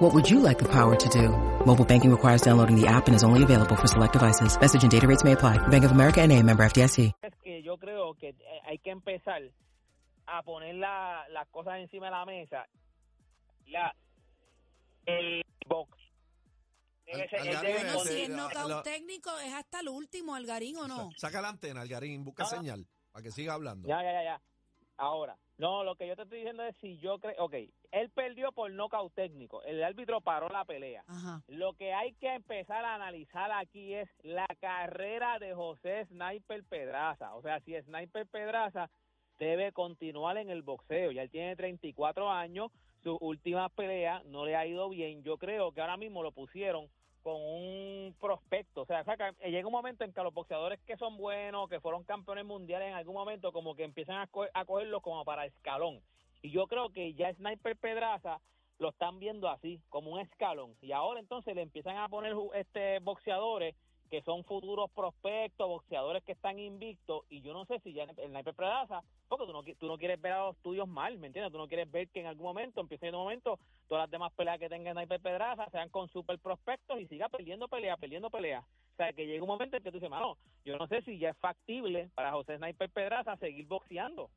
[0.00, 1.28] What would you like the power to do?
[1.66, 4.58] Mobile banking requires downloading the app and is only available for select devices.
[4.58, 5.58] Message and data rates may apply.
[5.68, 7.12] Bank of America and a member FDIC.
[7.22, 9.42] es que yo creo que eh, hay que empezar
[10.26, 12.66] a poner la- las cosas encima de la mesa.
[13.66, 13.94] La,
[15.06, 15.98] el box.
[17.06, 20.34] Debe ser- Algarín debe Bueno, si es la- knockout la- técnico, ¿es hasta el último,
[20.34, 21.10] Algarín o no?
[21.18, 22.56] Saca la antena, Algarín, busca No, no.
[22.56, 23.86] señal para que siga hablando.
[23.88, 24.40] Ya, ya, ya, ya.
[24.96, 27.54] Ahora, no, lo que yo te estoy diciendo es si yo creo, ok,
[27.92, 31.04] él perdió por nocaut técnico, el árbitro paró la pelea.
[31.06, 31.42] Ajá.
[31.48, 37.34] Lo que hay que empezar a analizar aquí es la carrera de José Sniper Pedraza.
[37.34, 38.90] O sea, si Sniper Pedraza
[39.38, 41.10] debe continuar en el boxeo.
[41.12, 42.70] Ya él tiene 34 años,
[43.02, 45.22] su última pelea no le ha ido bien.
[45.24, 46.88] Yo creo que ahora mismo lo pusieron
[47.22, 48.82] con un prospecto.
[48.82, 52.04] O sea, que llega un momento en que los boxeadores que son buenos, que fueron
[52.04, 56.00] campeones mundiales en algún momento, como que empiezan a, co- a cogerlos como para escalón.
[56.42, 58.40] Y yo creo que ya Sniper Pedraza
[58.78, 60.74] lo están viendo así, como un escalón.
[60.80, 63.76] Y ahora entonces le empiezan a poner este boxeadores
[64.10, 68.14] que son futuros prospectos, boxeadores que están invictos, y yo no sé si ya el
[68.14, 71.52] Sniper Pedraza, porque tú no, tú no quieres ver a los tuyos mal, ¿me entiendes?
[71.52, 74.32] Tú no quieres ver que en algún momento, empiece en un momento, todas las demás
[74.32, 78.60] peleas que tenga Sniper Pedraza sean con super prospectos y siga perdiendo pelea, perdiendo pelea.
[78.60, 81.18] O sea, que llega un momento en que tú dices, mano, yo no sé si
[81.18, 84.28] ya es factible para José Sniper Pedraza seguir boxeando.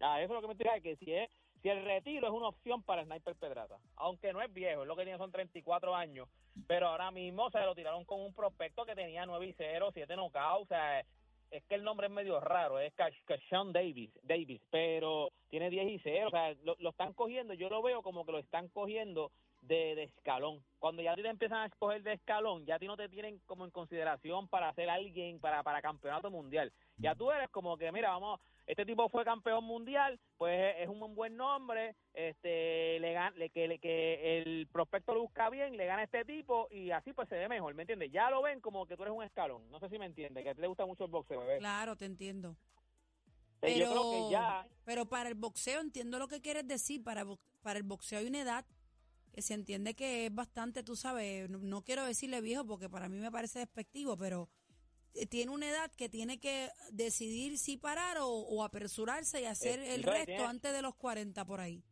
[0.00, 1.30] Ah, eso es lo que me tira que si es
[1.62, 4.96] si el retiro es una opción para Sniper Pedraza, aunque no es viejo, es lo
[4.96, 6.28] que tiene son 34 años,
[6.66, 10.14] pero ahora mismo se lo tiraron con un prospecto que tenía 9 y 0, 7
[10.16, 11.00] knockouts, o sea,
[11.50, 15.88] es que el nombre es medio raro, es Cash- Cashawn Davis, Davis, pero tiene 10
[15.90, 19.32] y 0, o sea, lo están cogiendo, yo lo veo como que lo están cogiendo
[19.60, 20.64] de, de escalón.
[20.78, 23.08] Cuando ya a ti te empiezan a escoger de escalón, ya a ti no te
[23.08, 26.72] tienen como en consideración para ser alguien para, para campeonato mundial.
[26.96, 31.14] Ya tú eres como que, mira, vamos, este tipo fue campeón mundial, pues es un
[31.14, 36.02] buen nombre, este, le, le- que, le- que el prospecto lo busca bien, le gana
[36.02, 38.10] a este tipo y así pues se ve mejor, ¿me entiendes?
[38.12, 39.68] Ya lo ven como que tú eres un escalón.
[39.70, 41.58] No sé si me entiendes, que a ti te gusta mucho el boxeo, bebé.
[41.58, 42.56] Claro, te entiendo.
[43.62, 44.66] Eh, Pero, Yo creo que ya...
[44.84, 47.02] pero para el boxeo entiendo lo que quieres decir.
[47.04, 47.24] Para,
[47.62, 48.64] para el boxeo hay una edad
[49.32, 53.08] que se entiende que es bastante, tú sabes, no, no quiero decirle viejo porque para
[53.08, 54.48] mí me parece despectivo, pero
[55.14, 59.80] eh, tiene una edad que tiene que decidir si parar o, o apresurarse y hacer
[59.80, 61.82] Eh, el resto tiene- antes de los 40 por ahí.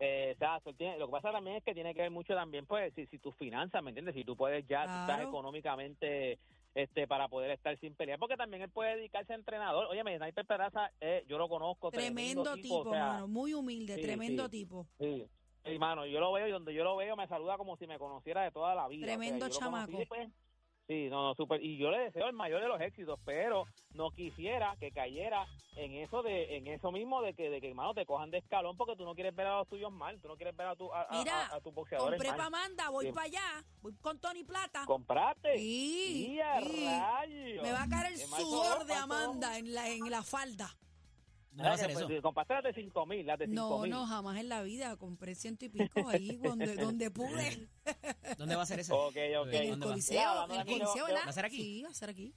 [0.00, 2.92] Eh, exacto, tiene- lo que pasa también es que tiene que ver mucho también, pues,
[2.94, 4.14] si, si tus finanzas, ¿me entiendes?
[4.14, 5.28] Si tú puedes ya, tú estás Claro.
[5.28, 6.38] económicamente
[6.74, 9.86] este para poder estar sin pelear, porque también él puede dedicarse a entrenador.
[9.86, 11.92] Oye, Sniper Peraza, eh, yo lo conozco.
[11.92, 14.50] Tremendo tipo, o sea, mano, muy humilde, sí, tremendo sí.
[14.50, 14.88] tipo.
[14.98, 15.24] Sí,
[15.64, 17.98] sí, mano, yo lo veo y donde yo lo veo me saluda como si me
[17.98, 19.04] conociera de toda la vida.
[19.04, 19.98] o sea, Tremendo conocí, chamaco.
[20.08, 20.28] pues,
[20.86, 21.62] sí, no, no, súper.
[21.64, 23.64] Y yo le deseo el mayor de los éxitos, pero
[23.94, 27.94] no quisiera que cayera en eso de, en eso mismo de que, de que, hermano,
[27.94, 30.36] te cojan de escalón porque tú no quieres ver a los tuyos mal, tú no
[30.36, 32.38] quieres ver a tu, a, a- Mira, a, a tus boxeadores Compré mal.
[32.38, 33.12] pa' Amanda, voy Sí.
[33.12, 34.84] para allá, voy con Tony Plata.
[34.86, 35.58] ¿Compraste?
[35.58, 36.60] Sí, ¡Y a!
[37.62, 38.94] Me va a caer el sudor de.
[38.94, 40.68] Amanda en la, en la falda.
[41.54, 42.22] ¿Dónde va a Ay, hacer pues, eso?
[42.22, 43.90] Compraste las de 5 mil, las de 5 No, mil.
[43.90, 44.96] no, jamás en la vida.
[44.96, 47.68] Compré ciento y pico ahí donde, donde pude.
[48.38, 48.96] ¿Dónde va a ser eso?
[48.96, 49.46] Ok, ok.
[49.52, 49.92] En el ¿Dónde va?
[49.92, 51.22] Coliseo, en el Coliseo, yo- ¿verdad?
[51.26, 51.56] ¿Va a ser aquí?
[51.62, 52.34] Sí, va a ser aquí.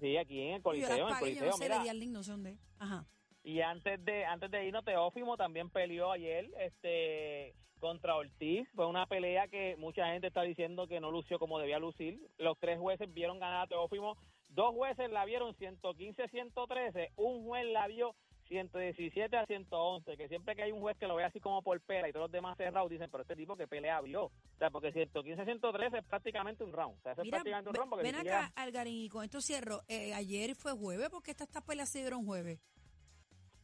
[0.00, 1.76] Sí, aquí en el Yo Coliseo, las en el pagué, yo Coliseo, no sé, mira.
[1.78, 2.58] de Diarling, no sé dónde.
[2.78, 3.06] Ajá.
[3.44, 8.68] Y antes de antes de irnos, Teófimo también peleó ayer este contra Ortiz.
[8.74, 12.20] Fue una pelea que mucha gente está diciendo que no lució como debía lucir.
[12.38, 14.16] Los tres jueces vieron ganar a Teófimo.
[14.48, 17.10] Dos jueces la vieron 115-113.
[17.16, 18.14] Un juez la vio
[18.48, 20.16] 117 a 111.
[20.16, 22.24] Que siempre que hay un juez que lo ve así como por pela y todos
[22.24, 24.24] los demás cerrados dicen, pero este tipo que pelea vio.
[24.24, 26.98] O sea, porque 115-113 es prácticamente un round.
[26.98, 27.90] O sea, eso es Mira, prácticamente un round.
[27.90, 29.82] Porque ven si acá, Algarín, y con esto cierro.
[29.88, 32.58] Eh, ayer fue jueves, porque estas estas peleas se dieron jueves.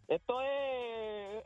[0.08, 0.48] Esto es,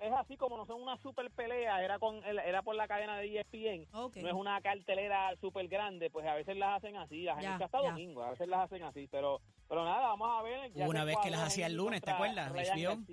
[0.08, 3.38] es así como no son una super pelea, era con era por la cadena de
[3.40, 4.16] ESPN, Ok.
[4.16, 7.54] no es una cartelera súper grande, pues a veces las hacen así, las han Ya,
[7.56, 7.88] hecho hasta ya.
[7.90, 10.70] domingo, a veces las hacen así, pero pero nada, vamos a ver.
[10.74, 12.50] una vez que las hacía el lunes, ¿te acuerdas?
[12.50, 13.04] Ryan HBO.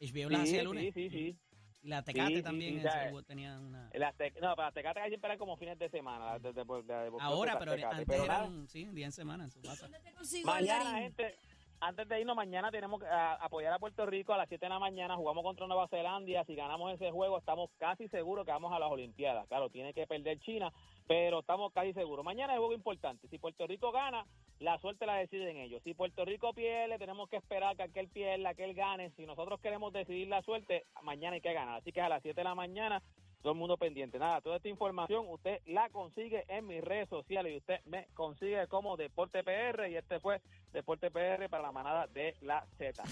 [0.00, 0.94] HBO las hacía el lunes.
[0.94, 1.36] Sí, sí, sí.
[1.84, 2.88] Y la Tecate Sí, también sí,
[3.26, 3.90] tenía una...
[3.90, 3.98] sí.
[3.98, 6.38] Las Tec- no, para las Tecate siempre eran como fines de semana.
[6.38, 8.40] de- de- de- de- de- Ahora, pero Tecate, antes pero nada.
[8.44, 9.82] eran, sí, día en semana, eso pasa.
[9.88, 11.36] ¿Dónde te consigo, Mañana, gente,
[11.82, 14.78] antes de irnos, mañana tenemos que apoyar a Puerto Rico a las 7 de la
[14.78, 15.16] mañana.
[15.16, 16.44] Jugamos contra Nueva Zelanda.
[16.44, 19.48] Si ganamos ese juego, estamos casi seguros que vamos a las Olimpiadas.
[19.48, 20.72] Claro, tiene que perder China,
[21.08, 22.24] pero estamos casi seguros.
[22.24, 23.26] Mañana es un juego importante.
[23.26, 24.24] Si Puerto Rico gana,
[24.60, 25.82] la suerte la deciden ellos.
[25.82, 29.10] Si Puerto Rico pierde, tenemos que esperar que aquel pierda, que aquel gane.
[29.16, 31.80] Si nosotros queremos decidir la suerte, mañana hay que ganar.
[31.80, 33.02] Así que a las 7 de la mañana,
[33.42, 34.18] todo el mundo pendiente.
[34.18, 38.66] Nada, toda esta información usted la consigue en mis redes sociales y usted me consigue
[38.68, 40.40] como Deporte PR y este fue
[40.72, 43.02] Deporte PR para la manada de la Z.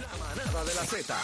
[0.00, 1.16] La manada de la Z